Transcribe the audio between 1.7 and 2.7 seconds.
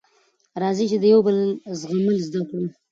زغمل زده کړو